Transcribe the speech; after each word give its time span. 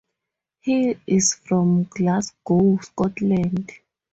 He 0.61 0.97
is 1.05 1.35
from 1.35 1.83
Glasgow, 1.83 2.79
Scotland. 2.81 3.71